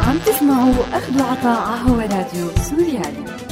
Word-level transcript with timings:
عم 0.00 0.18
تسمعوا 0.26 0.74
أخذ 0.92 1.20
وعطاء 1.20 1.78
هو 1.86 1.98
راديو 1.98 2.50
سوريالي. 2.70 3.51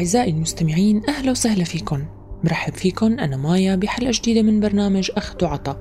أعزائي 0.00 0.30
المستمعين 0.30 1.02
أهلا 1.08 1.30
وسهلا 1.30 1.64
فيكم. 1.64 2.04
مرحب 2.44 2.74
فيكم 2.74 3.18
أنا 3.18 3.36
مايا 3.36 3.76
بحلقة 3.76 4.10
جديدة 4.14 4.42
من 4.42 4.60
برنامج 4.60 5.10
أخذ 5.16 5.44
وعطا 5.44 5.76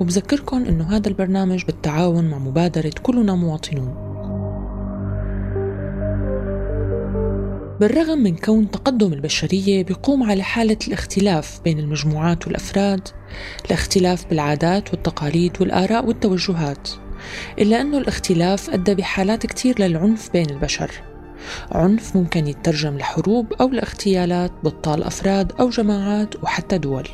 وبذكركم 0.00 0.64
أنه 0.64 0.96
هذا 0.96 1.08
البرنامج 1.08 1.64
بالتعاون 1.64 2.30
مع 2.30 2.38
مبادرة 2.38 2.92
كلنا 3.02 3.34
مواطنون. 3.34 3.94
بالرغم 7.80 8.18
من 8.18 8.36
كون 8.36 8.70
تقدم 8.70 9.12
البشرية 9.12 9.84
بيقوم 9.84 10.22
على 10.22 10.42
حالة 10.42 10.78
الاختلاف 10.88 11.60
بين 11.64 11.78
المجموعات 11.78 12.46
والأفراد 12.46 13.08
الاختلاف 13.66 14.26
بالعادات 14.26 14.90
والتقاليد 14.90 15.52
والآراء 15.60 16.06
والتوجهات 16.06 16.90
إلا 17.58 17.80
أنه 17.80 17.98
الاختلاف 17.98 18.70
أدى 18.70 18.94
بحالات 18.94 19.46
كتير 19.46 19.80
للعنف 19.82 20.32
بين 20.32 20.50
البشر. 20.50 21.09
عنف 21.72 22.16
ممكن 22.16 22.46
يترجم 22.46 22.98
لحروب 22.98 23.52
أو 23.52 23.68
لاغتيالات 23.68 24.52
بطال 24.64 25.02
أفراد 25.02 25.52
أو 25.60 25.68
جماعات 25.68 26.42
وحتى 26.42 26.78
دول. 26.78 27.08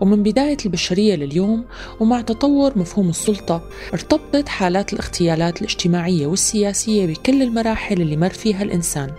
ومن 0.00 0.22
بداية 0.22 0.56
البشرية 0.66 1.14
لليوم 1.14 1.64
ومع 2.00 2.20
تطور 2.20 2.78
مفهوم 2.78 3.08
السلطة 3.08 3.62
ارتبطت 3.92 4.48
حالات 4.48 4.92
الاغتيالات 4.92 5.62
الاجتماعية 5.62 6.26
والسياسية 6.26 7.06
بكل 7.06 7.42
المراحل 7.42 8.00
اللي 8.00 8.16
مر 8.16 8.28
فيها 8.28 8.62
الإنسان 8.62 9.10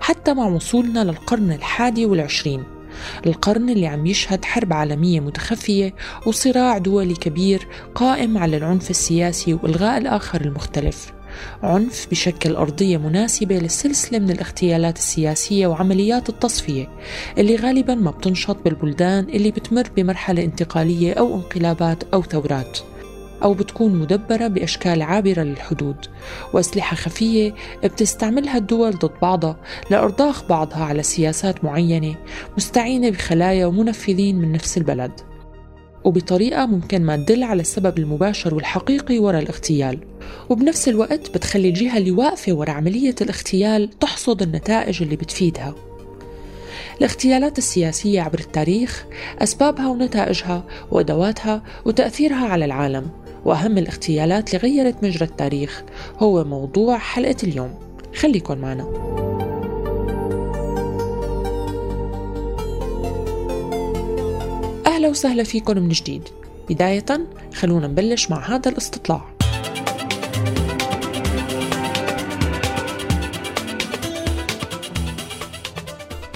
حتى 0.00 0.34
مع 0.34 0.46
وصولنا 0.46 1.04
للقرن 1.04 1.52
الحادي 1.52 2.06
والعشرين 2.06 2.64
القرن 3.26 3.70
اللي 3.70 3.86
عم 3.86 4.06
يشهد 4.06 4.44
حرب 4.44 4.72
عالمية 4.72 5.20
متخفية 5.20 5.94
وصراع 6.26 6.78
دولي 6.78 7.14
كبير 7.14 7.68
قائم 7.94 8.38
على 8.38 8.56
العنف 8.56 8.90
السياسي 8.90 9.54
وإلغاء 9.54 9.98
الآخر 9.98 10.40
المختلف. 10.40 11.17
عنف 11.62 12.06
بشكل 12.10 12.56
أرضية 12.56 12.96
مناسبة 12.96 13.58
للسلسلة 13.58 14.18
من 14.18 14.30
الاغتيالات 14.30 14.96
السياسية 14.96 15.66
وعمليات 15.66 16.28
التصفية 16.28 16.88
اللي 17.38 17.56
غالبا 17.56 17.94
ما 17.94 18.10
بتنشط 18.10 18.56
بالبلدان 18.64 19.24
اللي 19.24 19.50
بتمر 19.50 19.88
بمرحلة 19.96 20.44
انتقالية 20.44 21.12
أو 21.12 21.34
انقلابات 21.34 22.02
أو 22.14 22.22
ثورات 22.22 22.78
أو 23.42 23.54
بتكون 23.54 23.94
مدبرة 23.94 24.46
بأشكال 24.46 25.02
عابرة 25.02 25.42
للحدود 25.42 25.96
وأسلحة 26.52 26.96
خفية 26.96 27.54
بتستعملها 27.84 28.58
الدول 28.58 28.90
ضد 28.90 29.10
بعضها 29.22 29.56
لإرضاخ 29.90 30.44
بعضها 30.48 30.84
على 30.84 31.02
سياسات 31.02 31.64
معينة 31.64 32.14
مستعينة 32.56 33.10
بخلايا 33.10 33.66
ومنفذين 33.66 34.36
من 34.36 34.52
نفس 34.52 34.78
البلد. 34.78 35.12
وبطريقة 36.04 36.66
ممكن 36.66 37.02
ما 37.02 37.16
تدل 37.16 37.42
على 37.42 37.60
السبب 37.60 37.98
المباشر 37.98 38.54
والحقيقي 38.54 39.18
وراء 39.18 39.42
الاغتيال. 39.42 39.98
وبنفس 40.48 40.88
الوقت 40.88 41.30
بتخلي 41.30 41.68
الجهة 41.68 41.98
اللي 41.98 42.10
واقفة 42.10 42.52
وراء 42.52 42.74
عملية 42.74 43.14
الاغتيال 43.20 43.90
تحصد 43.90 44.42
النتائج 44.42 45.02
اللي 45.02 45.16
بتفيدها. 45.16 45.74
الاغتيالات 46.98 47.58
السياسية 47.58 48.20
عبر 48.20 48.38
التاريخ 48.38 49.04
أسبابها 49.38 49.88
ونتائجها 49.88 50.64
وأدواتها 50.90 51.62
وتأثيرها 51.84 52.46
على 52.46 52.64
العالم. 52.64 53.10
وأهم 53.44 53.78
الاغتيالات 53.78 54.54
اللي 54.54 54.68
غيرت 54.68 55.04
مجرى 55.04 55.24
التاريخ 55.24 55.82
هو 56.18 56.44
موضوع 56.44 56.98
حلقة 56.98 57.36
اليوم. 57.42 57.74
خليكن 58.14 58.58
معنا. 58.58 59.47
أهلا 64.98 65.08
وسهلا 65.08 65.44
فيكم 65.44 65.78
من 65.78 65.88
جديد. 65.88 66.28
بداية 66.70 67.04
خلونا 67.54 67.86
نبلش 67.86 68.30
مع 68.30 68.38
هذا 68.38 68.70
الاستطلاع. 68.70 69.36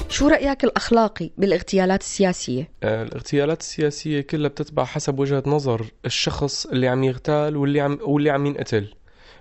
شو 0.09 0.29
رأيك 0.29 0.65
الأخلاقي 0.65 1.31
بالاغتيالات 1.39 2.01
السياسية؟ 2.01 2.71
آه، 2.83 3.03
الاغتيالات 3.03 3.61
السياسية 3.61 4.21
كلها 4.21 4.49
بتتبع 4.49 4.85
حسب 4.85 5.19
وجهة 5.19 5.43
نظر 5.47 5.87
الشخص 6.05 6.67
اللي 6.67 6.89
عم 6.89 7.05
يغتال 7.05 7.57
واللي 7.57 7.81
عم 7.81 7.99
واللي 8.03 8.31
عم 8.31 8.47
ينقتل. 8.47 8.95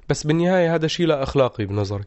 بس 0.09 0.23
بالنهاية 0.23 0.75
هذا 0.75 0.87
شيء 0.87 1.05
لا 1.07 1.23
أخلاقي 1.23 1.65
بنظري. 1.65 2.03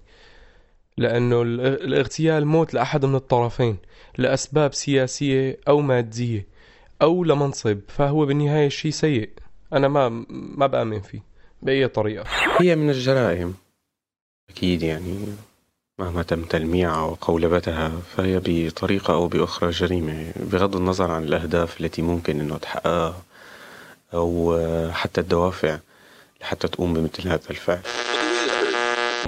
لأنه 0.99 1.43
الاغتيال 1.43 2.47
موت 2.47 2.75
لأحد 2.75 3.05
من 3.05 3.15
الطرفين 3.15 3.77
لأسباب 4.19 4.75
سياسية 4.75 5.59
أو 5.69 5.81
مادية. 5.81 6.54
أو 7.03 7.25
لمنصب 7.25 7.81
فهو 7.89 8.27
بالنهاية 8.27 8.69
شيء 8.69 8.91
سيء. 8.91 9.31
أنا 9.73 9.89
ما 9.89 10.25
ما 10.31 10.67
بآمن 10.67 11.01
فيه 11.01 11.21
بأي 11.63 11.89
طريقة. 11.89 12.25
هي 12.61 12.77
من 12.77 12.91
الجرائم. 12.91 13.55
أكيد 14.51 14.83
يعني 14.83 15.19
مهما 15.99 16.23
تم 16.23 16.43
تلميعها 16.43 17.03
وقولبتها 17.03 17.89
فهي 18.17 18.41
بطريقة 18.45 19.15
أو 19.15 19.29
بأخرى 19.29 19.71
جريمة. 19.71 20.33
بغض 20.37 20.77
النظر 20.77 21.11
عن 21.11 21.25
الأهداف 21.25 21.81
التي 21.81 22.03
ممكن 22.03 22.41
أنه 22.41 22.57
تحققها 22.57 23.23
أو 24.15 24.59
حتى 24.93 25.21
الدوافع 25.21 25.79
لحتى 26.41 26.69
تقوم 26.69 26.95
بمثل 26.95 27.29
هذا 27.29 27.51
الفعل. 27.51 27.81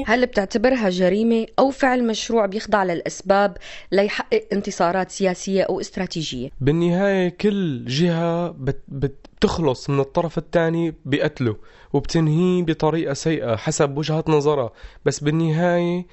هل 0.06 0.26
بتعتبرها 0.26 0.90
جريمة 0.90 1.46
أو 1.58 1.70
فعل 1.70 2.06
مشروع 2.06 2.46
بيخضع 2.46 2.84
للأسباب 2.84 3.56
ليحقق 3.92 4.46
انتصارات 4.52 5.10
سياسية 5.10 5.62
أو 5.62 5.80
استراتيجية؟ 5.80 6.50
بالنهاية 6.60 7.28
كل 7.28 7.84
جهة 7.84 8.48
بت 8.48 8.80
بتخلص 8.88 9.90
من 9.90 10.00
الطرف 10.00 10.38
الثاني 10.38 10.94
بقتله 11.04 11.56
وبتنهيه 11.92 12.62
بطريقة 12.62 13.14
سيئة 13.14 13.56
حسب 13.56 13.98
وجهة 13.98 14.24
نظرها. 14.28 14.70
بس 15.04 15.20
بالنهاية 15.20 16.06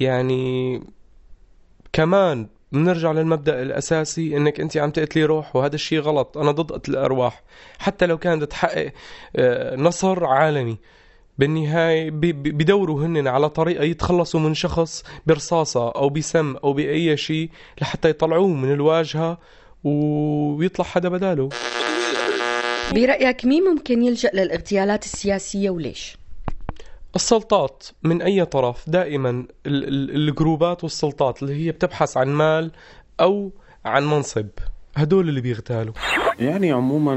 يعني 0.00 0.82
كمان 1.92 2.48
بنرجع 2.72 3.12
للمبدأ 3.12 3.62
الأساسي 3.62 4.36
إنك 4.36 4.60
أنت 4.60 4.76
عم 4.76 4.90
تقتلي 4.90 5.24
روح 5.24 5.56
وهذا 5.56 5.74
الشيء 5.74 6.00
غلط. 6.00 6.38
أنا 6.38 6.50
ضد 6.50 6.72
قتل 6.72 6.92
الأرواح. 6.92 7.42
حتى 7.78 8.06
لو 8.06 8.18
كانت 8.18 8.44
تحقق 8.44 8.92
آه، 9.36 9.76
نصر 9.76 10.24
عالمي. 10.24 10.78
بالنهاية 11.40 12.10
بدوروا 12.60 13.06
هن 13.06 13.28
على 13.28 13.48
طريقة 13.48 13.84
يتخلصوا 13.84 14.40
من 14.40 14.54
شخص 14.54 15.04
برصاصة 15.26 15.90
أو 15.90 16.08
بسم 16.08 16.56
أو 16.56 16.72
بأي 16.72 17.16
شيء 17.16 17.50
لحتى 17.80 18.10
يطلعوه 18.10 18.48
من 18.48 18.72
الواجهة 18.72 19.38
ويطلع 19.84 20.84
حدا 20.84 21.08
بداله. 21.08 21.48
برأيك 22.94 23.44
مين 23.44 23.64
ممكن 23.64 24.02
يلجأ 24.02 24.30
للإغتيالات 24.34 25.04
السياسية 25.04 25.70
وليش؟ 25.70 26.16
السلطات 27.16 27.86
من 28.02 28.22
أي 28.22 28.44
طرف؟ 28.44 28.90
دائما 28.90 29.46
الجروبات 29.66 30.84
والسلطات 30.84 31.42
اللي 31.42 31.66
هي 31.66 31.72
بتبحث 31.72 32.16
عن 32.16 32.28
مال 32.28 32.70
أو 33.20 33.52
عن 33.84 34.06
منصب. 34.06 34.46
هدول 34.96 35.28
اللي 35.28 35.40
بيغتالوا. 35.40 35.94
يعني 36.38 36.72
عموما 36.72 37.14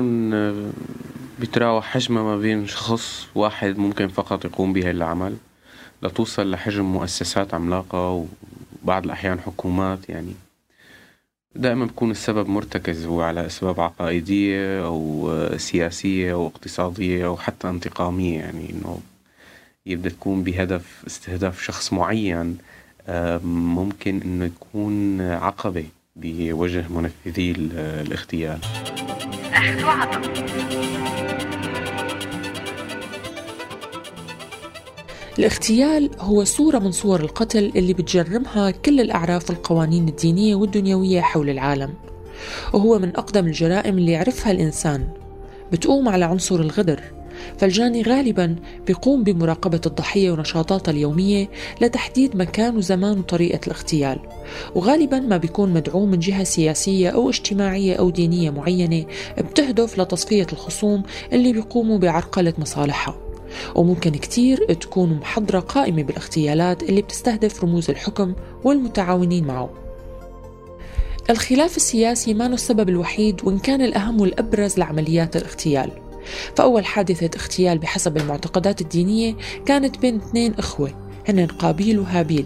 بيتراوح 1.43 1.85
حجمها 1.85 2.23
ما 2.23 2.37
بين 2.37 2.67
شخص 2.67 3.27
واحد 3.35 3.77
ممكن 3.77 4.07
فقط 4.07 4.45
يقوم 4.45 4.73
بهي 4.73 4.91
العمل 4.91 5.35
لتوصل 6.03 6.51
لحجم 6.51 6.85
مؤسسات 6.85 7.53
عملاقة 7.53 8.25
وبعض 8.83 9.03
الأحيان 9.03 9.39
حكومات 9.39 10.09
يعني 10.09 10.33
دائما 11.55 11.85
بكون 11.85 12.11
السبب 12.11 12.49
مرتكز 12.49 13.05
هو 13.05 13.21
على 13.21 13.45
أسباب 13.45 13.79
عقائدية 13.79 14.85
أو 14.85 15.29
سياسية 15.57 16.33
أو 16.33 16.47
اقتصادية 16.47 17.25
أو 17.25 17.37
حتى 17.37 17.69
انتقامية 17.69 18.39
يعني 18.39 18.69
إنه 18.69 18.99
يبدأ 19.85 20.09
تكون 20.09 20.43
بهدف 20.43 21.03
استهداف 21.07 21.61
شخص 21.61 21.93
معين 21.93 22.57
ممكن 23.43 24.21
إنه 24.25 24.45
يكون 24.45 25.21
عقبة 25.21 25.85
بوجه 26.15 26.85
منفذي 26.89 27.51
الاغتيال 27.51 28.59
أخذ 29.53 30.82
الاغتيال 35.39 36.09
هو 36.19 36.43
صورة 36.43 36.79
من 36.79 36.91
صور 36.91 37.19
القتل 37.19 37.71
اللي 37.75 37.93
بتجرمها 37.93 38.71
كل 38.71 38.99
الأعراف 39.01 39.49
والقوانين 39.49 40.07
الدينية 40.07 40.55
والدنيوية 40.55 41.21
حول 41.21 41.49
العالم. 41.49 41.93
وهو 42.73 42.99
من 42.99 43.09
أقدم 43.15 43.45
الجرائم 43.45 43.97
اللي 43.97 44.11
يعرفها 44.11 44.51
الإنسان. 44.51 45.07
بتقوم 45.71 46.09
على 46.09 46.25
عنصر 46.25 46.55
الغدر 46.55 47.01
فالجاني 47.57 48.01
غالبا 48.01 48.55
بيقوم 48.87 49.23
بمراقبة 49.23 49.81
الضحية 49.85 50.31
ونشاطاتها 50.31 50.91
اليومية 50.91 51.49
لتحديد 51.81 52.35
مكان 52.37 52.77
وزمان 52.77 53.19
وطريقة 53.19 53.59
الاغتيال. 53.67 54.19
وغالبا 54.75 55.19
ما 55.19 55.37
بيكون 55.37 55.73
مدعوم 55.73 56.11
من 56.11 56.19
جهة 56.19 56.43
سياسية 56.43 57.09
أو 57.09 57.29
اجتماعية 57.29 57.95
أو 57.95 58.09
دينية 58.09 58.49
معينة 58.49 59.05
بتهدف 59.37 59.99
لتصفية 59.99 60.47
الخصوم 60.53 61.03
اللي 61.33 61.53
بيقوموا 61.53 61.97
بعرقلة 61.97 62.53
مصالحها. 62.57 63.22
وممكن 63.75 64.11
كتير 64.11 64.73
تكون 64.73 65.13
محضرة 65.13 65.59
قائمة 65.59 66.03
بالاغتيالات 66.03 66.83
اللي 66.83 67.01
بتستهدف 67.01 67.63
رموز 67.63 67.89
الحكم 67.89 68.33
والمتعاونين 68.63 69.47
معه. 69.47 69.69
الخلاف 71.29 71.77
السياسي 71.77 72.33
ما 72.33 72.45
السبب 72.45 72.89
الوحيد 72.89 73.41
وإن 73.43 73.59
كان 73.59 73.81
الأهم 73.81 74.21
والأبرز 74.21 74.77
لعمليات 74.77 75.35
الاغتيال. 75.35 75.91
فأول 76.55 76.85
حادثة 76.85 77.39
اغتيال 77.39 77.77
بحسب 77.77 78.17
المعتقدات 78.17 78.81
الدينية 78.81 79.35
كانت 79.65 79.97
بين 79.97 80.15
اثنين 80.15 80.53
إخوة 80.53 80.91
هن 81.29 81.47
قابيل 81.47 81.99
وهابيل. 81.99 82.45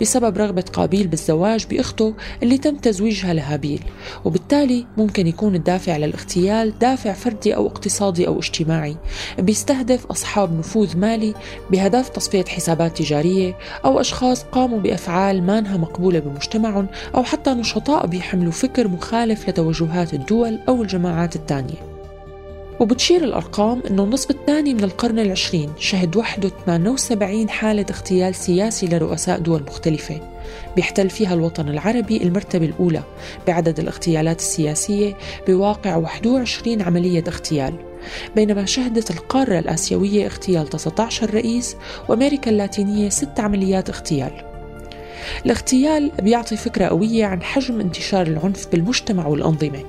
بسبب 0.00 0.38
رغبة 0.38 0.64
قابيل 0.72 1.06
بالزواج 1.06 1.66
بأخته 1.66 2.14
اللي 2.42 2.58
تم 2.58 2.76
تزويجها 2.76 3.34
لهابيل. 3.34 3.82
وبالتالي 4.24 4.86
ممكن 4.96 5.26
يكون 5.26 5.54
الدافع 5.54 5.96
للاغتيال 5.96 6.78
دافع 6.78 7.12
فردي 7.12 7.56
أو 7.56 7.66
اقتصادي 7.66 8.26
أو 8.26 8.38
اجتماعي. 8.38 8.96
بيستهدف 9.38 10.06
أصحاب 10.06 10.58
نفوذ 10.58 10.96
مالي 10.96 11.34
بهدف 11.70 12.08
تصفية 12.08 12.44
حسابات 12.44 12.98
تجارية 12.98 13.56
أو 13.84 14.00
أشخاص 14.00 14.42
قاموا 14.42 14.78
بأفعال 14.78 15.42
مانها 15.42 15.76
مقبولة 15.76 16.18
بمجتمعهم 16.18 16.86
أو 17.14 17.22
حتى 17.22 17.50
نشطاء 17.50 18.06
بيحملوا 18.06 18.52
فكر 18.52 18.88
مخالف 18.88 19.48
لتوجهات 19.48 20.14
الدول 20.14 20.58
أو 20.68 20.82
الجماعات 20.82 21.36
الثانية. 21.36 21.87
وبتشير 22.80 23.24
الأرقام 23.24 23.82
أنه 23.90 24.04
النصف 24.04 24.30
الثاني 24.30 24.74
من 24.74 24.84
القرن 24.84 25.18
العشرين 25.18 25.70
شهد 25.78 26.16
وحده 26.16 26.50
78 26.66 27.48
حالة 27.48 27.86
اغتيال 27.90 28.34
سياسي 28.34 28.86
لرؤساء 28.86 29.38
دول 29.38 29.62
مختلفة. 29.62 30.20
بيحتل 30.76 31.10
فيها 31.10 31.34
الوطن 31.34 31.68
العربي 31.68 32.22
المرتبة 32.22 32.66
الأولى 32.66 33.02
بعدد 33.46 33.80
الاغتيالات 33.80 34.38
السياسية 34.38 35.16
بواقع 35.48 35.96
21 35.96 36.82
عملية 36.82 37.24
اغتيال. 37.28 37.74
بينما 38.36 38.64
شهدت 38.64 39.10
القارة 39.10 39.58
الآسيوية 39.58 40.26
اغتيال 40.26 40.66
19 40.66 41.34
رئيس 41.34 41.76
وأمريكا 42.08 42.50
اللاتينية 42.50 43.08
6 43.08 43.42
عمليات 43.42 43.90
اغتيال. 43.90 44.47
الاغتيال 45.46 46.10
بيعطي 46.22 46.56
فكرة 46.56 46.86
قوية 46.86 47.26
عن 47.26 47.42
حجم 47.42 47.80
انتشار 47.80 48.26
العنف 48.26 48.66
بالمجتمع 48.72 49.26
والأنظمة 49.26 49.84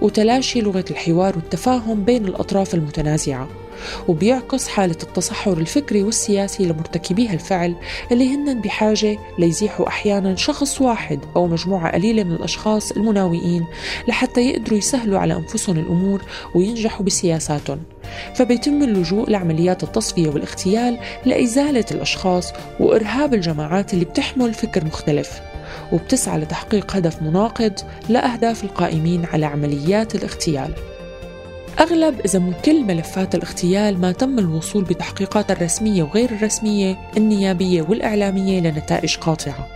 وتلاشي 0.00 0.60
لغة 0.60 0.84
الحوار 0.90 1.36
والتفاهم 1.36 2.04
بين 2.04 2.24
الأطراف 2.24 2.74
المتنازعة. 2.74 3.61
وبيعكس 4.08 4.68
حالة 4.68 4.96
التصحر 5.02 5.52
الفكري 5.52 6.02
والسياسي 6.02 6.64
لمرتكبي 6.64 7.30
الفعل 7.30 7.74
اللي 8.12 8.34
هن 8.34 8.60
بحاجة 8.60 9.18
ليزيحوا 9.38 9.88
أحيانا 9.88 10.36
شخص 10.36 10.80
واحد 10.80 11.20
أو 11.36 11.46
مجموعة 11.46 11.92
قليلة 11.92 12.24
من 12.24 12.32
الأشخاص 12.32 12.92
المناوئين 12.92 13.66
لحتى 14.08 14.40
يقدروا 14.40 14.78
يسهلوا 14.78 15.18
على 15.18 15.34
أنفسهم 15.36 15.78
الأمور 15.78 16.22
وينجحوا 16.54 17.06
بسياساتهم. 17.06 17.80
فبيتم 18.34 18.82
اللجوء 18.82 19.30
لعمليات 19.30 19.82
التصفية 19.82 20.28
والاغتيال 20.28 20.98
لإزالة 21.24 21.84
الأشخاص 21.90 22.52
وإرهاب 22.80 23.34
الجماعات 23.34 23.94
اللي 23.94 24.04
بتحمل 24.04 24.54
فكر 24.54 24.84
مختلف. 24.84 25.40
وبتسعى 25.92 26.38
لتحقيق 26.38 26.96
هدف 26.96 27.22
مناقض 27.22 27.72
لأهداف 28.08 28.64
القائمين 28.64 29.24
على 29.32 29.46
عمليات 29.46 30.14
الاغتيال. 30.14 30.74
أغلب 31.80 32.20
إذا 32.20 32.38
مو 32.38 32.52
كل 32.64 32.84
ملفات 32.84 33.34
الاغتيال 33.34 34.00
ما 34.00 34.12
تم 34.12 34.38
الوصول 34.38 34.84
بتحقيقات 34.84 35.50
الرسمية 35.50 36.02
وغير 36.02 36.30
الرسمية 36.30 36.98
النيابية 37.16 37.82
والإعلامية 37.82 38.60
لنتائج 38.60 39.16
قاطعة. 39.16 39.68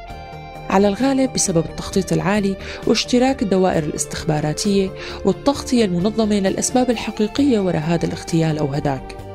على 0.70 0.88
الغالب 0.88 1.32
بسبب 1.32 1.64
التخطيط 1.64 2.12
العالي 2.12 2.56
واشتراك 2.86 3.42
الدوائر 3.42 3.82
الاستخباراتية 3.82 4.90
والتغطية 5.24 5.84
المنظمة 5.84 6.40
للأسباب 6.40 6.90
الحقيقية 6.90 7.58
وراء 7.58 7.82
هذا 7.82 8.06
الاغتيال 8.06 8.58
أو 8.58 8.66
هداك. 8.66 9.25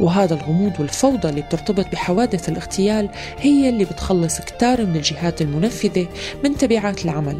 وهذا 0.00 0.34
الغموض 0.34 0.72
والفوضى 0.80 1.28
اللي 1.28 1.40
بترتبط 1.40 1.86
بحوادث 1.92 2.48
الاغتيال 2.48 3.08
هي 3.38 3.68
اللي 3.68 3.84
بتخلص 3.84 4.40
كتار 4.40 4.86
من 4.86 4.96
الجهات 4.96 5.42
المنفذة 5.42 6.06
من 6.44 6.56
تبعات 6.56 7.04
العمل. 7.04 7.38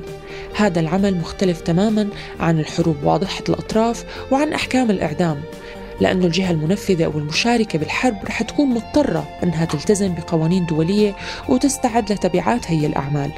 هذا 0.56 0.80
العمل 0.80 1.16
مختلف 1.18 1.60
تماما 1.60 2.08
عن 2.40 2.60
الحروب 2.60 2.96
واضحة 3.04 3.44
الأطراف 3.48 4.04
وعن 4.32 4.52
أحكام 4.52 4.90
الإعدام. 4.90 5.42
لأن 6.00 6.24
الجهة 6.24 6.50
المنفذة 6.50 7.04
أو 7.04 7.18
المشاركة 7.18 7.78
بالحرب 7.78 8.16
رح 8.24 8.42
تكون 8.42 8.68
مضطرة 8.68 9.28
أنها 9.42 9.64
تلتزم 9.64 10.14
بقوانين 10.14 10.66
دولية 10.66 11.16
وتستعد 11.48 12.12
لتبعات 12.12 12.70
هي 12.70 12.86
الأعمال. 12.86 13.32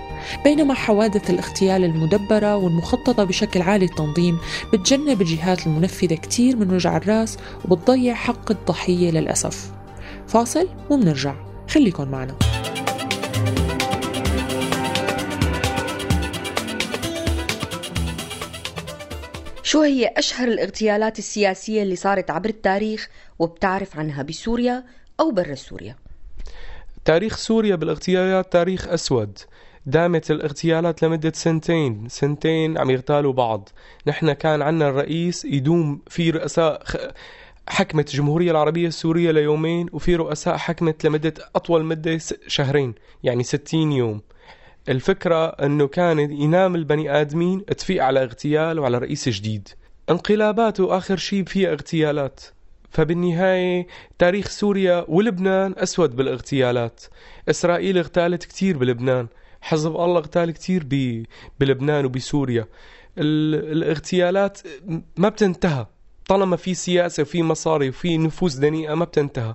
بينما 0.45 0.75
حوادث 0.75 1.31
الاغتيال 1.31 1.85
المدبرة 1.85 2.57
والمخططة 2.57 3.25
بشكل 3.25 3.63
عالي 3.63 3.85
التنظيم 3.85 4.39
بتجنب 4.73 5.21
الجهات 5.21 5.67
المنفذة 5.67 6.15
كتير 6.15 6.57
من 6.57 6.75
وجع 6.75 6.97
الرأس 6.97 7.39
وبتضيع 7.65 8.15
حق 8.15 8.51
الضحية 8.51 9.11
للأسف. 9.11 9.73
فاصل 10.27 10.69
ومنرجع. 10.91 11.35
خليكن 11.69 12.09
معنا. 12.09 12.35
شو 19.69 19.83
هي 19.83 20.07
أشهر 20.17 20.49
الاغتيالات 20.49 21.19
السياسية 21.19 21.83
اللي 21.83 21.97
صارت 21.97 22.31
عبر 22.31 22.49
التاريخ 22.49 23.09
وبتعرف 23.39 23.99
عنها 23.99 24.23
بسوريا 24.23 24.85
أو 25.21 25.31
برا 25.31 25.55
سوريا؟ 25.55 25.97
تاريخ 27.05 27.37
سوريا 27.37 27.77
بالاغتيالات 27.77 28.53
تاريخ 28.53 28.89
أسود. 28.89 29.39
دامت 29.87 30.31
الاغتيالات 30.31 31.03
لمدة 31.03 31.33
سنتين 31.35 32.09
سنتين 32.09 32.79
عم 32.79 32.91
يغتالوا 32.91 33.33
بعض. 33.33 33.69
نحن 34.07 34.33
كان 34.33 34.63
عنا 34.63 34.89
الرئيس 34.89 35.45
يدوم 35.45 36.03
في 36.07 36.31
رؤساء 36.31 36.83
حكمت 37.69 38.09
الجمهورية 38.09 38.51
العربية 38.51 38.89
السورية 38.89 39.31
ليومين 39.31 39.87
وفي 39.93 40.17
رؤساء 40.17 40.57
حكمت 40.57 41.05
لمدة 41.05 41.35
أطول 41.55 41.85
مدة 41.85 42.19
شهرين 42.47 42.95
يعني 43.23 43.43
ستين 43.43 43.93
يوم. 43.93 44.21
الفكرة 44.89 45.47
أنه 45.47 45.87
كان 45.87 46.19
ينام 46.19 46.75
البني 46.75 47.21
آدمين 47.21 47.65
تفيق 47.65 48.05
على 48.05 48.23
اغتيال 48.23 48.79
وعلى 48.79 48.99
رئيس 48.99 49.29
جديد. 49.29 49.69
انقلابات 50.11 50.81
وآخر 50.81 51.17
شيء 51.17 51.45
فيها 51.45 51.73
اغتيالات. 51.73 52.41
فبالنهاية 52.91 53.87
تاريخ 54.19 54.49
سوريا 54.49 55.05
ولبنان 55.09 55.75
أسود 55.77 56.17
بالاغتيالات. 56.17 57.05
إسرائيل 57.49 57.99
اغتالت 57.99 58.45
كتير 58.45 58.79
بلبنان. 58.79 59.27
حزب 59.61 59.91
الله 59.91 60.19
اغتال 60.19 60.51
كتير 60.51 60.87
بلبنان 61.61 62.05
وبسوريا. 62.05 62.67
الاغتيالات 63.19 64.59
ما 65.17 65.29
بتنتهى. 65.29 65.87
طالما 66.27 66.57
في 66.57 66.75
سياسة 66.75 67.23
وفي 67.23 67.43
مصاري 67.43 67.89
وفي 67.89 68.19
نفوس 68.19 68.55
دنيئة 68.55 68.95
ما 68.95 69.05
بتنتهى. 69.05 69.55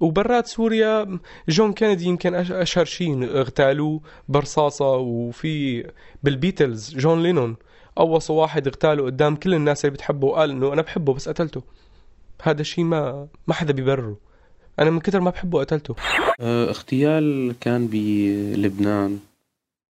وبرات 0.00 0.46
سوريا 0.46 1.18
جون 1.48 1.72
كينيدي 1.72 2.04
يمكن 2.04 2.34
أشهر 2.34 2.84
شيء 2.84 3.24
اغتالوه 3.24 4.00
برصاصة 4.28 4.96
وفي 4.96 5.84
بالبيتلز 6.22 6.94
جون 6.96 7.22
لينون 7.22 7.56
اوصوا 7.98 8.40
واحد 8.40 8.66
اغتاله 8.66 9.04
قدام 9.04 9.36
كل 9.36 9.54
الناس 9.54 9.84
اللي 9.84 9.94
بتحبه 9.94 10.26
وقال 10.26 10.50
إنه 10.50 10.72
أنا 10.72 10.82
بحبه 10.82 11.14
بس 11.14 11.28
قتلته. 11.28 11.62
هذا 12.42 12.60
الشيء 12.60 12.84
ما 12.84 13.28
ما 13.46 13.54
حدا 13.54 13.72
بيبرره. 13.72 14.16
أنا 14.78 14.90
من 14.90 15.00
كثر 15.00 15.20
ما 15.20 15.30
بحبه 15.30 15.60
قتلته. 15.60 15.94
أه، 16.40 16.68
اغتيال 16.68 17.54
كان 17.60 17.86
بلبنان 17.86 19.18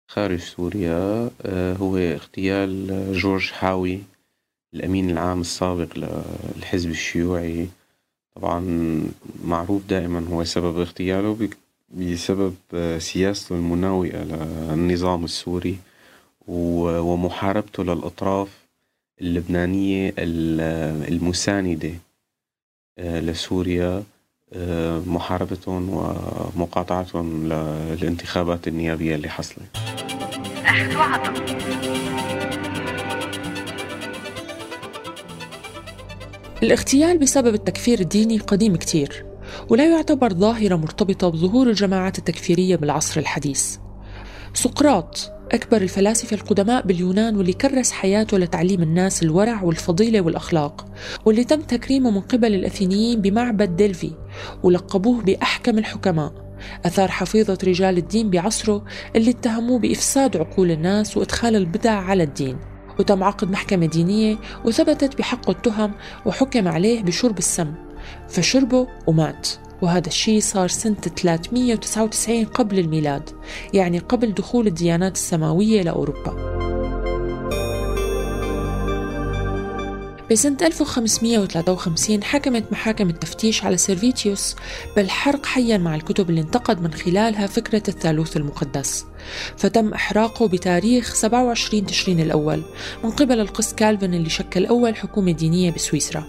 خارج 0.09 0.39
سوريا. 0.39 1.31
أه، 1.43 1.75
هو 1.75 1.97
اغتيال 1.97 3.13
جورج 3.13 3.51
حاوي 3.51 4.01
الأمين 4.75 5.11
العام 5.11 5.41
السابق 5.41 5.89
للحزب 6.57 6.91
الشيوعي. 6.91 7.69
طبعا 8.35 8.61
معروف 9.45 9.83
دائما 9.87 10.27
هو 10.29 10.45
سبب 10.45 10.79
اغتياله 10.79 11.49
بسبب 11.91 12.55
آه، 12.75 12.99
سياسته 12.99 13.55
المناوئة 13.55 14.25
للنظام 14.25 15.25
السوري 15.25 15.79
ومحاربته 16.49 17.85
للأطراف 17.85 18.49
اللبنانية 19.21 20.15
المساندة 20.19 21.93
آه، 22.99 23.21
لسوريا 23.21 24.03
آه، 24.53 25.03
محاربتهم 25.07 25.91
ومقاطعتهم 25.91 27.47
للانتخابات 27.49 28.69
النيابية 28.69 29.15
اللي 29.15 29.29
حصلت. 29.29 29.69
الاغتيال 36.65 37.19
بسبب 37.19 37.55
التكفير 37.55 38.01
الديني 38.01 38.39
قديم 38.39 38.77
كتير 38.77 39.25
ولا 39.69 39.91
يعتبر 39.91 40.35
ظاهرة 40.35 40.77
مرتبطة 40.77 41.29
بظهور 41.29 41.69
الجماعات 41.69 42.19
التكفيرية 42.19 42.77
بالعصر 42.77 43.21
الحديث. 43.21 43.77
سقراط 44.55 45.33
أكبر 45.53 45.77
الفلاسفة 45.77 46.37
القدماء 46.37 46.87
باليونان 46.87 47.37
واللي 47.37 47.53
كرس 47.53 47.91
حياته 47.91 48.39
لتعليم 48.39 48.83
الناس 48.83 49.23
الورع 49.23 49.63
والفضيلة 49.63 50.21
والأخلاق 50.21 50.87
واللي 51.25 51.45
تم 51.45 51.61
تكريمه 51.61 52.11
من 52.11 52.21
قبل 52.21 52.55
الأثينيين 52.55 53.21
بمعبد 53.21 53.77
ديلفي 53.77 54.11
ولقبوه 54.63 55.23
بأحكم 55.23 55.79
الحكماء. 55.79 56.57
أثار 56.85 57.09
حفيظة 57.09 57.59
رجال 57.65 57.99
الدين 57.99 58.31
بعصره 58.31 58.85
اللي 59.17 59.31
اتهموه 59.31 59.79
بإفساد 59.79 60.37
عقول 60.37 60.71
الناس 60.71 61.17
وإدخال 61.17 61.57
البدع 61.57 61.93
على 61.93 62.23
الدين. 62.23 62.74
وتم 62.99 63.25
عقد 63.25 63.51
محكمة 63.51 63.87
دينية 63.87 64.37
وثبتت 64.65 65.19
بحقه 65.19 65.51
التهم 65.51 65.93
وحكم 66.27 66.69
عليه 66.69 67.03
بشرب 67.03 67.39
السم 67.39 67.75
فشربه 68.29 68.87
ومات. 69.07 69.49
وهذا 69.83 70.09
الشيء 70.09 70.41
صار 70.41 70.69
سنة 70.69 70.95
399 70.95 72.45
قبل 72.45 72.79
الميلاد 72.79 73.31
يعني 73.75 73.99
قبل 73.99 74.35
دخول 74.35 74.67
الديانات 74.67 75.15
السماوية 75.15 75.83
لأوروبا. 75.83 76.54
بسنة 80.35 80.57
1553 80.63 82.23
حكمت 82.23 82.73
محاكم 82.73 83.09
التفتيش 83.09 83.65
على 83.65 83.77
سيرفيتيوس 83.77 84.57
بالحرق 84.97 85.47
حيا 85.47 85.79
مع 85.79 85.95
الكتب 85.95 86.31
اللي 86.31 86.41
انتقد 86.41 86.83
من 86.83 86.93
خلالها 86.93 87.47
فكرة 87.47 87.83
الثالوث 87.89 88.37
المقدس. 88.37 89.07
فتم 89.57 89.93
إحراقه 89.93 90.49
بتاريخ 90.49 91.15
27 91.15 91.87
تشرين 91.87 92.21
الأول 92.21 92.63
من 93.05 93.11
قبل 93.11 93.41
القس 93.41 93.75
كالفن 93.75 94.15
اللي 94.15 94.31
شكل 94.31 94.67
أول 94.67 94.97
حكومة 94.97 95.33
دينية 95.33 95.71
بسويسرا. 95.71 96.25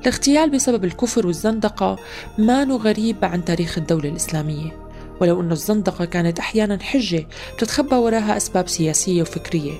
الاغتيال 0.00 0.50
بسبب 0.50 0.84
الكفر 0.84 1.26
والزندقة 1.26 1.98
ما 2.38 2.64
غريب 2.64 3.24
عن 3.24 3.44
تاريخ 3.44 3.78
الدولة 3.78 4.08
الإسلامية. 4.08 4.87
ولو 5.20 5.40
أن 5.40 5.52
الزندقة 5.52 6.04
كانت 6.04 6.38
أحيانا 6.38 6.78
حجة 6.82 7.26
بتتخبى 7.54 7.94
وراها 7.94 8.36
أسباب 8.36 8.68
سياسية 8.68 9.22
وفكرية 9.22 9.72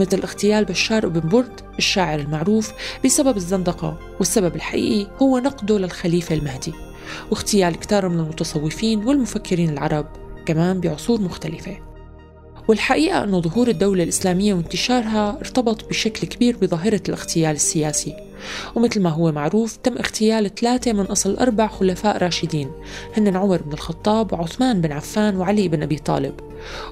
مثل 0.00 0.18
اغتيال 0.18 0.64
بشار 0.64 1.08
بن 1.08 1.28
برد 1.28 1.60
الشاعر 1.78 2.18
المعروف 2.18 2.72
بسبب 3.04 3.36
الزندقة 3.36 3.98
والسبب 4.18 4.56
الحقيقي 4.56 5.06
هو 5.22 5.38
نقده 5.38 5.78
للخليفة 5.78 6.34
المهدي 6.34 6.72
واغتيال 7.30 7.74
كتار 7.76 8.08
من 8.08 8.20
المتصوفين 8.20 9.04
والمفكرين 9.04 9.70
العرب 9.70 10.06
كمان 10.46 10.80
بعصور 10.80 11.20
مختلفة. 11.20 11.78
والحقيقة 12.68 13.24
أن 13.24 13.40
ظهور 13.40 13.68
الدولة 13.68 14.02
الإسلامية 14.02 14.54
وانتشارها 14.54 15.38
ارتبط 15.40 15.88
بشكل 15.88 16.26
كبير 16.26 16.56
بظاهرة 16.56 17.00
الاغتيال 17.08 17.54
السياسي. 17.54 18.16
ومثل 18.74 19.02
ما 19.02 19.10
هو 19.10 19.32
معروف 19.32 19.76
تم 19.76 19.92
اغتيال 19.98 20.54
ثلاثة 20.54 20.92
من 20.92 21.04
أصل 21.04 21.36
أربع 21.36 21.66
خلفاء 21.66 22.18
راشدين 22.18 22.70
هن 23.16 23.36
عمر 23.36 23.62
بن 23.62 23.72
الخطاب 23.72 24.32
وعثمان 24.32 24.80
بن 24.80 24.92
عفان 24.92 25.36
وعلي 25.36 25.68
بن 25.68 25.82
أبي 25.82 25.98
طالب. 25.98 26.34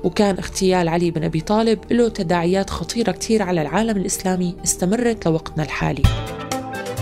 وكان 0.04 0.38
اغتيال 0.38 0.88
علي 0.88 1.11
بن 1.11 1.25
أبي 1.25 1.40
طالب 1.40 1.78
له 1.90 2.09
تداعيات 2.09 2.71
خطيرة 2.71 3.12
كتير 3.12 3.42
على 3.42 3.62
العالم 3.62 3.97
الإسلامي 3.97 4.56
استمرت 4.64 5.26
لوقتنا 5.26 5.64
الحالي. 5.64 6.02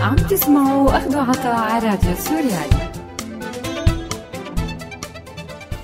عم 0.01 0.17
تسمعوا 0.17 0.97
أخذ 0.97 1.17
عطاء 1.17 1.55
على 1.55 1.89
راديو 1.89 2.15
سوريالي. 2.15 2.91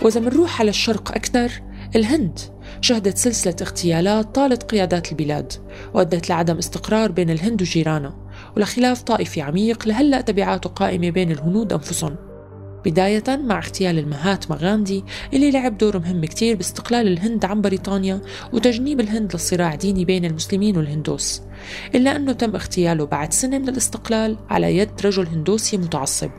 وإذا 0.02 0.20
منروح 0.20 0.60
على 0.60 0.70
الشرق 0.70 1.12
أكثر 1.12 1.50
الهند. 1.96 2.38
شهدت 2.80 3.18
سلسلة 3.18 3.56
اغتيالات 3.62 4.34
طالت 4.34 4.62
قيادات 4.62 5.12
البلاد 5.12 5.52
وأدت 5.94 6.28
لعدم 6.28 6.58
استقرار 6.58 7.12
بين 7.12 7.30
الهند 7.30 7.62
وجيرانها 7.62 8.25
ولخلاف 8.56 9.02
طائفي 9.02 9.40
عميق 9.40 9.88
لهلأ 9.88 10.20
تبعاته 10.20 10.70
قائمة 10.70 11.10
بين 11.10 11.30
الهنود 11.30 11.72
أنفسهم. 11.72 12.16
بداية 12.84 13.24
مع 13.28 13.58
اغتيال 13.58 13.98
المهاتما 13.98 14.56
غاندي 14.56 15.04
اللي 15.34 15.50
لعب 15.50 15.78
دور 15.78 15.98
مهم 15.98 16.24
كتير 16.24 16.56
باستقلال 16.56 17.06
الهند 17.06 17.44
عن 17.44 17.60
بريطانيا 17.60 18.20
وتجنيب 18.52 19.00
الهند 19.00 19.32
للصراع 19.32 19.74
ديني 19.74 20.04
بين 20.04 20.24
المسلمين 20.24 20.76
والهندوس 20.76 21.42
إلا 21.94 22.16
أنه 22.16 22.32
تم 22.32 22.54
اغتياله 22.54 23.06
بعد 23.06 23.32
سنة 23.32 23.58
من 23.58 23.68
الاستقلال 23.68 24.36
على 24.50 24.76
يد 24.76 24.90
رجل 25.04 25.26
هندوسي 25.26 25.76
متعصب. 25.76 26.30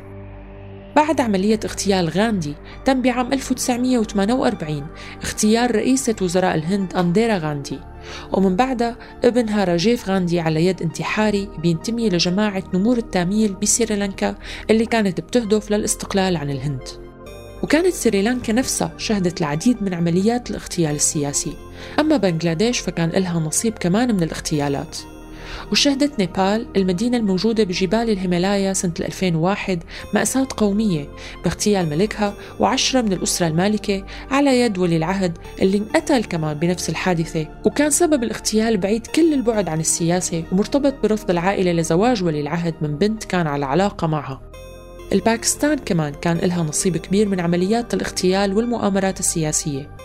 بعد 0.96 1.22
عملية 1.22 1.60
اغتيال 1.66 2.10
غاندي 2.10 2.56
تم 2.86 3.02
بعام 3.02 3.34
1948 3.34 4.88
اغتيال 5.24 5.76
رئيسة 5.76 6.16
وزراء 6.22 6.56
الهند 6.56 6.96
أنديرا 6.96 7.38
غاندي. 7.38 7.80
ومن 8.34 8.56
بعدها 8.56 8.98
ابنها 9.24 9.64
راجيف 9.64 10.10
غاندي 10.10 10.40
على 10.40 10.66
يد 10.66 10.82
انتحاري 10.82 11.50
بينتمي 11.58 12.10
لجماعة 12.10 12.64
نمور 12.74 12.98
التاميل 12.98 13.54
بسريلانكا 13.54 14.36
اللي 14.70 14.86
كانت 14.86 15.22
بتهدف 15.22 15.72
للاستقلال 15.72 16.38
عن 16.38 16.50
الهند. 16.50 16.84
وكانت 17.64 17.94
سريلانكا 17.94 18.54
نفسها 18.54 18.94
شهدت 18.98 19.42
العديد 19.42 19.84
من 19.84 19.94
عمليات 19.94 20.50
الاغتيال 20.50 20.96
السياسي. 20.96 21.54
أما 22.00 22.18
بنغلاديش 22.18 22.80
فكان 22.80 23.10
لها 23.10 23.40
نصيب 23.40 23.74
كمان 23.74 24.16
من 24.16 24.24
الاغتيالات. 24.24 24.98
وشهدت 25.72 26.20
نيبال 26.20 26.68
المدينة 26.78 27.18
الموجودة 27.18 27.64
بجبال 27.64 28.10
الهيمالايا 28.10 28.74
سنة 28.74 28.94
2001 29.00 29.84
مأساة 30.14 30.48
قومية 30.58 31.10
باغتيال 31.44 31.90
ملكها 31.90 32.34
وعشرة 32.60 33.02
من 33.02 33.14
الأسرة 33.14 33.48
المالكة 33.48 34.06
على 34.32 34.62
يد 34.62 34.78
ولي 34.78 34.98
العهد 34.98 35.38
اللي 35.62 35.78
انقتل 35.78 36.24
كمان 36.24 36.54
بنفس 36.54 36.90
الحادثة. 36.90 37.48
وكان 37.66 37.90
سبب 37.90 38.24
الاغتيال 38.24 38.78
بعيد 38.78 39.08
كل 39.08 39.34
البعد 39.34 39.70
عن 39.70 39.80
السياسة 39.80 40.44
ومرتبط 40.52 40.94
برفض 41.04 41.30
العائلة 41.30 41.72
لزواج 41.72 42.24
ولي 42.24 42.42
العهد 42.42 42.74
من 42.82 42.98
بنت 42.98 43.24
كان 43.24 43.48
على 43.48 43.66
علاقة 43.66 44.08
معها. 44.08 44.42
الباكستان 45.14 45.78
كمان 45.78 46.14
كان 46.14 46.38
لها 46.38 46.64
نصيب 46.64 46.98
كبير 46.98 47.28
من 47.28 47.40
عمليات 47.40 47.94
الاغتيال 47.94 48.54
والمؤامرات 48.54 49.20
السياسية. 49.20 49.97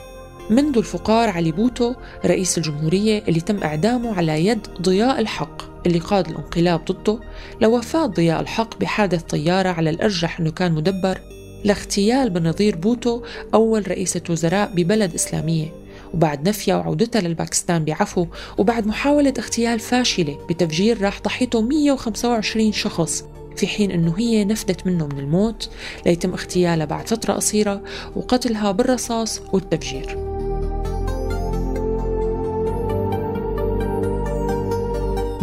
منذ 0.52 0.78
الفقار 0.78 1.28
علي 1.28 1.52
بوتو 1.52 1.94
رئيس 2.24 2.58
الجمهورية 2.58 3.22
اللي 3.28 3.40
تم 3.40 3.62
إعدامه 3.62 4.14
على 4.14 4.46
يد 4.46 4.66
ضياء 4.82 5.20
الحق. 5.20 5.86
اللي 5.86 5.98
قاد 5.98 6.28
الانقلاب 6.28 6.84
ضده 6.84 7.20
لوفاة 7.60 8.06
ضياء 8.06 8.40
الحق 8.40 8.80
بحادث 8.80 9.22
طيارة 9.22 9.68
على 9.68 9.90
الأرجح 9.90 10.40
أنه 10.40 10.50
كان 10.50 10.72
مدبر 10.72 11.20
لاغتيال 11.64 12.30
بنظير 12.30 12.76
بوتو 12.76 13.22
أول 13.54 13.90
رئيسة 13.90 14.20
وزراء 14.30 14.72
ببلد 14.74 15.14
إسلامية. 15.14 15.72
وبعد 16.14 16.48
نفيها 16.48 16.76
وعودتها 16.76 17.20
للباكستان 17.20 17.84
بعفو 17.84 18.26
وبعد 18.58 18.86
محاولة 18.86 19.34
اغتيال 19.38 19.80
فاشلة 19.80 20.38
بتفجير 20.48 21.02
راح 21.02 21.20
ضحيته 21.22 21.60
125 21.60 22.72
شخص. 22.72 23.24
في 23.56 23.66
حين 23.66 23.90
أنه 23.90 24.14
هي 24.18 24.44
نفدت 24.44 24.86
منه 24.86 25.06
من 25.06 25.18
الموت 25.18 25.70
ليتم 26.06 26.32
اغتيالها 26.32 26.86
بعد 26.86 27.08
فترة 27.08 27.32
قصيرة 27.32 27.82
وقتلها 28.16 28.72
بالرصاص 28.72 29.40
والتفجير. 29.52 30.31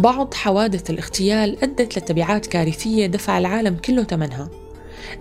بعض 0.00 0.34
حوادث 0.34 0.90
الاغتيال 0.90 1.62
أدت 1.62 1.98
لتبعات 1.98 2.46
كارثية 2.46 3.06
دفع 3.06 3.38
العالم 3.38 3.76
كله 3.76 4.02
ثمنها. 4.02 4.48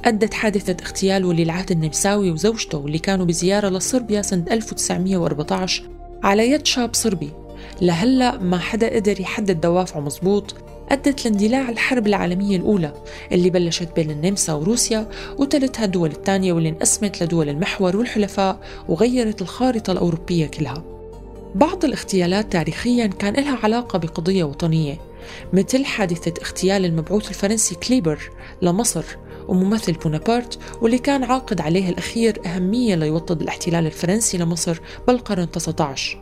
أدت 0.06 0.34
حادثة 0.34 0.86
اغتيال 0.86 1.26
ولي 1.26 1.44
العهد 1.44 1.72
النمساوي 1.72 2.32
وزوجته 2.32 2.78
واللي 2.78 3.00
كانوا 3.00 3.26
بزيارة 3.26 3.70
لصربيا 3.70 4.22
سنة 4.22 4.46
1914 4.52 5.84
على 6.24 6.52
يد 6.52 6.66
شاب 6.66 6.94
صربي. 6.94 7.30
لهلا 7.82 8.38
ما 8.38 8.58
حدا 8.58 8.96
قدر 8.96 9.22
يحدد 9.22 9.62
دوافعه 9.62 10.00
مزبوط 10.00 10.56
أدت 10.90 11.26
لاندلاع 11.26 11.70
الحرب 11.70 12.08
العالمية 12.08 12.58
الأولى 12.58 12.94
اللي 13.32 13.50
بلشت 13.50 13.96
بين 13.96 14.12
النمسا 14.12 14.54
وروسيا 14.54 15.08
وتلتها 15.38 15.86
الدول 15.86 16.12
الثانية 16.12 16.54
واللي 16.54 16.70
انقسمت 16.70 17.24
لدول 17.24 17.50
المحور 17.50 17.98
والحلفاء 17.98 18.60
وغيرت 18.88 19.42
الخارطة 19.42 19.92
الأوروبية 19.92 20.48
كلها. 20.48 20.99
بعض 21.56 21.86
الاغتيالات 21.86 22.52
تاريخيا 22.52 23.08
كان 23.08 23.34
لها 23.34 23.60
علاقة 23.64 24.00
بقضية 24.00 24.44
وطنية 24.44 24.98
مثل 25.54 25.86
حادثة 25.86 26.34
اغتيال 26.42 26.86
المبعوث 26.86 27.30
الفرنسي 27.30 27.76
كليبر 27.76 28.32
لمصر 28.62 29.04
وممثل 29.48 29.94
بونابرت 29.94 30.60
واللي 30.82 30.98
كان 30.98 31.24
عاقد 31.24 31.62
عليه 31.62 31.90
الأخير 31.90 32.42
أهمية 32.46 32.96
ليوطد 32.96 33.42
الاحتلال 33.42 33.86
الفرنسي 33.86 34.38
لمصر 34.38 34.80
بالقرن 35.08 35.52
19 35.52 36.18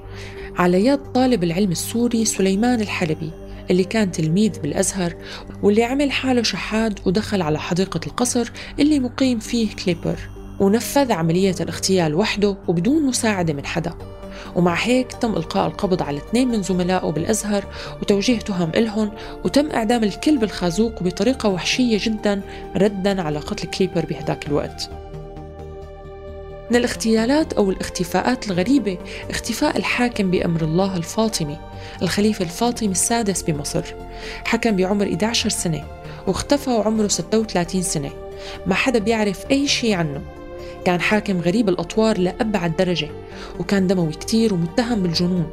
على 0.56 0.86
يد 0.86 1.00
طالب 1.00 1.44
العلم 1.44 1.72
السوري 1.72 2.26
سليمان 2.26 2.82
الحلبي 2.82 3.32
اللي 3.72 3.84
كان 3.84 4.12
تلميذ 4.12 4.60
بالأزهر 4.60 5.16
واللي 5.64 5.84
عمل 5.84 6.12
حاله 6.12 6.44
شحاد 6.44 7.00
ودخل 7.06 7.42
على 7.42 7.60
حديقة 7.60 8.00
القصر 8.08 8.52
اللي 8.80 9.00
مقيم 9.00 9.40
فيه 9.40 9.76
كليبر 9.76 10.30
ونفذ 10.60 11.12
عملية 11.12 11.56
الاغتيال 11.62 12.16
وحده 12.16 12.58
وبدون 12.68 13.06
مساعدة 13.06 13.54
من 13.54 13.66
حدا. 13.66 14.17
ومع 14.56 14.74
هيك 14.74 15.14
تم 15.14 15.34
إلقاء 15.34 15.68
القبض 15.68 16.04
على 16.04 16.18
اثنين 16.18 16.48
من 16.48 16.62
زملائه 16.62 17.10
بالأزهر 17.10 17.66
وتوجيه 18.02 18.40
تهم 18.40 18.72
إلهم 18.76 19.12
وتم 19.46 19.72
إعدام 19.72 20.04
الكل 20.04 20.38
بالخازوق 20.38 21.04
بطريقة 21.04 21.50
وحشية 21.50 21.98
جدا 22.02 22.42
ردا 22.76 23.22
على 23.22 23.40
قتل 23.40 23.68
كليبر 23.68 24.06
بهداك 24.06 24.48
الوقت. 24.48 24.90
من 26.72 26.76
الاغتيالات 26.76 27.54
أو 27.54 27.72
الاختفاءات 27.72 28.48
الغريبة 28.48 28.98
اختفاء 29.30 29.78
الحاكم 29.78 30.32
بأمر 30.32 30.62
الله 30.62 30.98
الفاطمي 30.98 31.58
الخليفة 32.02 32.46
الفاطمي 32.46 32.92
السادس 32.92 33.42
بمصر. 33.42 33.84
حكم 34.46 34.76
بعمر 34.76 35.08
11 35.08 35.50
سنة 35.50 35.84
واختفى 36.28 36.70
وعمره 36.70 37.08
36 37.08 37.82
سنة. 37.82 38.10
ما 38.66 38.76
حدا 38.76 39.00
بيعرف 39.00 39.46
أي 39.52 39.68
شيء 39.68 39.94
عنه. 39.94 40.22
كان 40.86 41.02
حاكم 41.02 41.42
غريب 41.42 41.70
الأطوار 41.70 42.18
لأبعد 42.18 42.76
درجة 42.76 43.10
وكان 43.60 43.88
دموي 43.88 44.12
كتير 44.12 44.54
ومتهم 44.54 45.02
بالجنون 45.02 45.48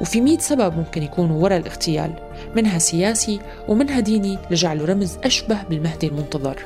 وفي 0.00 0.20
مئة 0.20 0.38
سبب 0.38 0.76
ممكن 0.76 1.02
يكونوا 1.02 1.42
وراء 1.42 1.58
الاغتيال 1.58 2.12
منها 2.56 2.78
سياسي 2.78 3.40
ومنها 3.68 4.00
ديني 4.00 4.38
لجعله 4.50 4.84
رمز 4.84 5.18
أشبه 5.24 5.62
بالمهدي 5.70 6.06
المنتظر. 6.06 6.56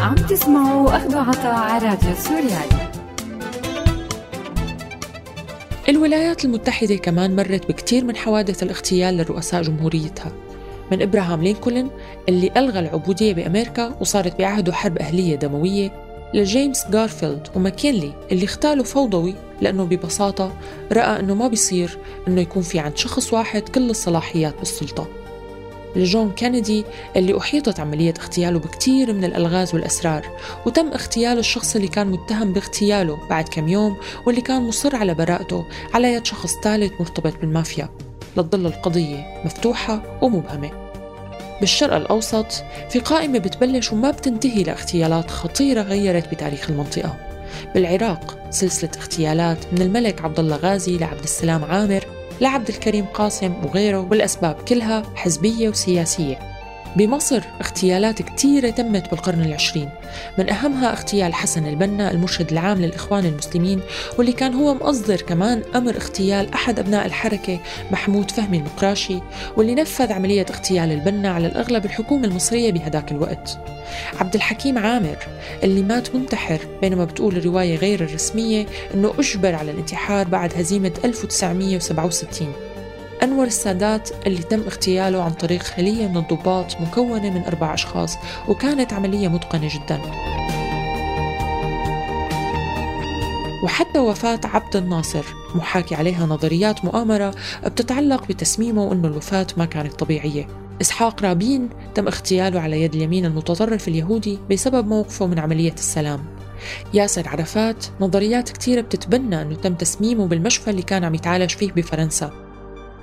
عم 0.00 0.14
تسمعوا 0.14 0.96
أخذ 0.96 1.16
عطاء 1.16 1.54
على 1.54 1.88
راديو 1.88 2.14
سوريالي. 2.14 2.90
الولايات 5.88 6.44
المتحدة 6.44 6.96
كمان 6.96 7.36
مرت 7.36 7.68
بكتير 7.68 8.04
من 8.04 8.16
حوادث 8.16 8.62
الاغتيال 8.62 9.16
لرؤساء 9.16 9.62
جمهوريتها 9.62 10.32
من 10.92 11.02
إبراهام 11.02 11.42
لينكولن 11.42 11.90
اللي 12.28 12.50
ألغى 12.56 12.78
العبودية 12.78 13.34
بأمريكا 13.34 13.96
وصارت 14.00 14.38
بعهده 14.38 14.72
حرب 14.72 14.98
أهلية 14.98 15.36
دموية 15.36 16.03
لجيمس 16.34 16.84
غارفيلد 16.92 17.48
وماكينلي 17.54 18.12
اللي 18.32 18.44
اختالوا 18.44 18.84
فوضوي 18.84 19.34
لأنه 19.60 19.84
ببساطة 19.84 20.52
رأى 20.92 21.20
أنه 21.20 21.34
ما 21.34 21.48
بيصير 21.48 21.98
أنه 22.28 22.40
يكون 22.40 22.62
في 22.62 22.78
عند 22.78 22.96
شخص 22.96 23.32
واحد 23.32 23.62
كل 23.62 23.90
الصلاحيات 23.90 24.58
بالسلطة. 24.58 25.06
لجون 25.96 26.30
كينيدي 26.30 26.84
اللي 27.16 27.38
أحيطت 27.38 27.80
عملية 27.80 28.14
اغتياله 28.20 28.58
بكتير 28.58 29.12
من 29.12 29.24
الألغاز 29.24 29.74
والأسرار 29.74 30.28
وتم 30.66 30.88
اغتيال 30.88 31.38
الشخص 31.38 31.76
اللي 31.76 31.88
كان 31.88 32.06
متهم 32.06 32.52
باغتياله 32.52 33.18
بعد 33.30 33.48
كم 33.48 33.68
يوم 33.68 33.96
واللي 34.26 34.40
كان 34.40 34.62
مصر 34.62 34.96
على 34.96 35.14
براءته 35.14 35.64
على 35.94 36.12
يد 36.12 36.26
شخص 36.26 36.60
ثالث 36.62 36.92
مرتبط 37.00 37.40
بالمافيا. 37.40 37.88
لتضل 38.36 38.66
القضية 38.66 39.42
مفتوحة 39.44 40.18
ومبهمة. 40.22 40.83
بالشرق 41.60 41.94
الأوسط 41.96 42.64
في 42.90 43.00
قائمة 43.00 43.38
بتبلش 43.38 43.92
وما 43.92 44.10
بتنتهي 44.10 44.62
لاغتيالات 44.62 45.30
خطيرة 45.30 45.82
غيرت 45.82 46.34
بتاريخ 46.34 46.70
المنطقة. 46.70 47.16
بالعراق 47.74 48.38
سلسلة 48.50 48.90
اغتيالات 48.96 49.58
من 49.72 49.82
الملك 49.82 50.24
عبد 50.24 50.38
الله 50.38 50.56
غازي 50.56 50.98
لعبد 50.98 51.22
السلام 51.22 51.64
عامر 51.64 52.06
لعبد 52.40 52.68
الكريم 52.68 53.04
قاسم 53.04 53.54
وغيره 53.64 54.08
والأسباب 54.10 54.56
كلها 54.68 55.02
حزبية 55.14 55.68
وسياسية. 55.68 56.53
بمصر 56.96 57.40
اغتيالات 57.60 58.22
كثيرة 58.22 58.70
تمت 58.70 59.10
بالقرن 59.10 59.40
العشرين. 59.42 59.88
من 60.38 60.50
أهمها 60.50 60.92
اغتيال 60.92 61.34
حسن 61.34 61.66
البنا 61.66 62.10
المرشد 62.10 62.50
العام 62.52 62.78
للإخوان 62.78 63.24
المسلمين 63.26 63.80
واللي 64.18 64.32
كان 64.32 64.54
هو 64.54 64.74
مصدر 64.74 65.20
كمان 65.20 65.62
أمر 65.74 65.96
اغتيال 65.96 66.52
أحد 66.54 66.78
أبناء 66.78 67.06
الحركة 67.06 67.60
محمود 67.90 68.30
فهمي 68.30 68.58
المقراشي 68.58 69.18
واللي 69.56 69.74
نفذ 69.74 70.12
عملية 70.12 70.46
اغتيال 70.50 70.92
البنا 70.92 71.30
على 71.30 71.46
الأغلب 71.46 71.84
الحكومة 71.84 72.24
المصرية 72.24 72.72
بهداك 72.72 73.12
الوقت. 73.12 73.58
عبد 74.20 74.34
الحكيم 74.34 74.78
عامر 74.78 75.16
اللي 75.62 75.82
مات 75.82 76.14
منتحر 76.14 76.58
بينما 76.80 77.04
بتقول 77.04 77.36
الرواية 77.36 77.76
غير 77.76 78.04
الرسمية 78.04 78.66
أنه 78.94 79.14
أجبر 79.18 79.54
على 79.54 79.70
الانتحار 79.70 80.28
بعد 80.28 80.52
هزيمة 80.56 80.92
1967 81.04 82.52
أنور 83.24 83.46
السادات 83.46 84.10
اللي 84.26 84.42
تم 84.42 84.60
اغتياله 84.60 85.22
عن 85.22 85.32
طريق 85.32 85.62
خلية 85.62 86.06
من 86.06 86.16
الضباط 86.16 86.80
مكونة 86.80 87.30
من 87.30 87.44
أربع 87.44 87.74
أشخاص 87.74 88.16
وكانت 88.48 88.92
عملية 88.92 89.28
متقنة 89.28 89.68
جدا. 89.74 90.00
وحتى 93.64 93.98
وفاة 93.98 94.40
عبد 94.44 94.76
الناصر 94.76 95.24
محاكي 95.54 95.94
عليها 95.94 96.26
نظريات 96.26 96.84
مؤامرة 96.84 97.34
بتتعلق 97.66 98.28
بتسميمه 98.28 98.92
أنه 98.92 99.08
الوفاة 99.08 99.46
ما 99.56 99.64
كانت 99.64 99.92
طبيعية. 99.92 100.48
إسحاق 100.80 101.22
رابين 101.22 101.68
تم 101.94 102.06
اغتياله 102.06 102.60
على 102.60 102.82
يد 102.82 102.94
اليمين 102.94 103.24
المتطرف 103.24 103.88
اليهودي 103.88 104.38
بسبب 104.50 104.86
موقفه 104.86 105.26
من 105.26 105.38
عملية 105.38 105.74
السلام. 105.74 106.24
ياسر 106.94 107.28
عرفات 107.28 107.86
نظريات 108.00 108.50
كتيرة 108.50 108.80
بتتبنى 108.80 109.42
أنه 109.42 109.54
تم 109.54 109.74
تسميمه 109.74 110.26
بالمشفى 110.26 110.70
اللي 110.70 110.82
كان 110.82 111.04
عم 111.04 111.14
يتعالج 111.14 111.50
فيه 111.50 111.72
بفرنسا. 111.72 112.43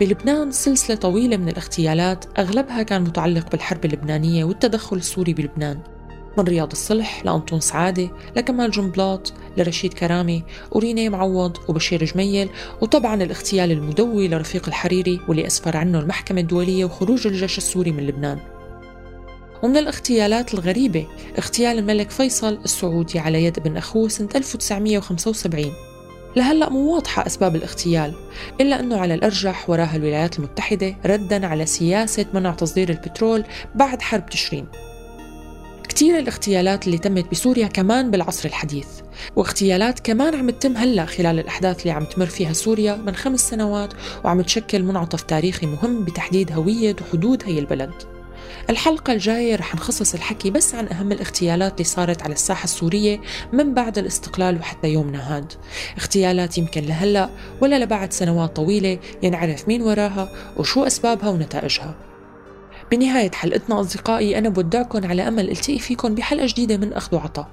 بلبنان 0.02 0.52
سلسلة 0.52 0.96
طويلة 0.96 1.38
من 1.38 1.50
الاغتيالات 1.50 2.26
أغلبها 2.40 2.84
كان 2.84 3.02
متعلق 3.02 3.52
بالحرب 3.52 3.86
اللبنانية 3.86 4.44
والتدخل 4.44 4.98
السوري 4.98 5.34
بلبنان. 5.34 5.80
من 6.38 6.44
رياض 6.44 6.72
الصلح 6.72 7.26
لأنطون 7.26 7.60
سعادة 7.60 8.10
لكمال 8.36 8.72
جنبلاط 8.72 9.34
لرشيد 9.58 9.94
كرامي 9.94 10.44
وريني 10.72 11.10
معوض 11.10 11.58
وبشير 11.68 12.06
جميل 12.06 12.50
وطبعا 12.82 13.24
الاغتيال 13.24 13.72
المدوي 13.72 14.28
لرفيق 14.28 14.68
الحريري 14.68 15.20
واللي 15.28 15.48
أسفر 15.48 15.78
عنه 15.78 16.00
المحكمة 16.00 16.42
الدولية 16.42 16.86
وخروج 16.86 17.28
الجيش 17.28 17.58
السوري 17.58 17.92
من 17.92 18.08
لبنان. 18.08 18.40
ومن 19.64 19.78
الاغتيالات 19.78 20.54
الغريبة 20.54 21.08
اغتيال 21.38 21.80
الملك 21.80 22.10
فيصل 22.12 22.60
السعودي 22.66 23.20
على 23.20 23.44
يد 23.44 23.58
ابن 23.58 23.78
أخوه 23.78 24.08
سنة 24.08 24.30
1975 24.36 25.91
لهلأ 26.36 26.70
مو 26.70 26.94
واضحة 26.94 27.28
أسباب 27.28 27.56
الاغتيال 27.56 28.14
إلا 28.62 28.80
أنه 28.80 28.98
على 28.98 29.14
الأرجح 29.14 29.70
وراها 29.70 29.96
الولايات 29.96 30.40
المتحدة 30.40 30.96
ردا 31.06 31.48
على 31.48 31.66
سياسة 31.66 32.26
منع 32.34 32.52
تصدير 32.52 32.90
البترول 32.90 33.44
بعد 33.76 34.02
حرب 34.02 34.26
تشرين. 34.26 34.68
كتير 35.90 36.20
الاغتيالات 36.20 36.86
اللي 36.88 36.98
تمت 36.98 37.32
بسوريا 37.32 37.68
كمان 37.68 38.12
بالعصر 38.12 38.50
الحديث 38.50 38.88
واغتيالات 39.36 40.00
كمان 40.00 40.36
عم 40.36 40.50
تتم 40.50 40.78
هلأ 40.78 41.06
خلال 41.06 41.40
الأحداث 41.40 41.82
اللي 41.82 41.92
عم 41.92 42.06
تمر 42.06 42.26
فيها 42.26 42.54
سوريا 42.54 42.96
من 42.96 43.16
خمس 43.16 43.50
سنوات 43.50 43.94
وعم 44.24 44.42
تشكل 44.42 44.84
منعطف 44.84 45.22
تاريخي 45.22 45.66
مهم 45.66 46.04
بتحديد 46.06 46.52
هوية 46.52 46.96
وحدود 47.02 47.44
هي 47.46 47.60
البلد. 47.60 48.21
الحلقة 48.70 49.14
الجاية 49.14 49.56
رح 49.56 49.76
نخصص 49.76 50.14
الحكي 50.14 50.52
بس 50.52 50.76
عن 50.76 50.88
أهم 50.88 51.12
الاغتيالات 51.12 51.74
اللي 51.74 51.84
صارت 51.84 52.24
على 52.24 52.34
الساحة 52.34 52.64
السورية 52.64 53.22
من 53.54 53.74
بعد 53.74 53.98
الاستقلال 53.98 54.60
وحتى 54.60 54.88
يومنا 54.88 55.38
هاد. 55.38 55.54
اغتيالات 56.00 56.58
يمكن 56.58 56.82
لهلأ 56.82 57.30
ولا 57.62 57.80
لبعد 57.80 58.14
سنوات 58.14 58.56
طويلة 58.56 59.00
ينعرف 59.24 59.68
مين 59.68 59.82
وراها 59.82 60.30
وشو 60.58 60.84
أسبابها 60.84 61.30
ونتائجها. 61.30 61.96
بنهاية 62.92 63.32
حلقتنا 63.32 63.82
أصدقائي 63.82 64.38
أنا 64.38 64.50
بودعكم 64.50 65.06
على 65.06 65.28
أمل 65.28 65.50
ألتقي 65.50 65.80
فيكم 65.80 66.16
بحلقة 66.16 66.46
جديدة 66.46 66.78
من 66.78 66.94
أخذ 66.94 67.16
وعطاء. 67.16 67.48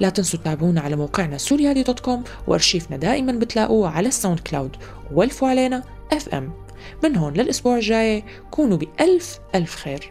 لا 0.00 0.08
تنسوا 0.08 0.38
تتابعونا 0.38 0.80
على 0.80 0.96
موقعنا 0.96 1.38
سوريالي 1.38 1.82
dot 1.82 2.00
com 2.00 2.24
وأرشيفنا 2.46 2.96
دائما 2.96 3.32
بتلاقوه 3.32 3.88
على 3.88 4.08
الساوند 4.08 4.38
كلاود. 4.38 4.76
والفوا 5.12 5.48
علينا 5.48 5.82
اف 6.12 6.28
ام 6.28 6.63
من 7.04 7.16
هون 7.16 7.32
للأسبوع 7.34 7.76
الجاي. 7.76 8.24
كونوا 8.50 8.76
بألف 8.76 9.38
ألف 9.54 9.76
خير. 9.76 10.10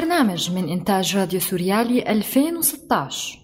هذا 0.00 0.06
البرنامج 0.08 0.52
من 0.52 0.68
إنتاج 0.68 1.16
راديو 1.16 1.40
سوريالي 1.40 2.12
2016 2.12 3.39